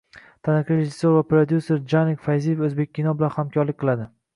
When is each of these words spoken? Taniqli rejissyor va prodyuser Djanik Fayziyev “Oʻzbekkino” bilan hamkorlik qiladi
Taniqli 0.47 0.77
rejissyor 0.79 1.13
va 1.17 1.21
prodyuser 1.35 1.85
Djanik 1.85 2.27
Fayziyev 2.31 2.67
“Oʻzbekkino” 2.71 3.19
bilan 3.23 3.41
hamkorlik 3.41 3.85
qiladi 3.85 4.15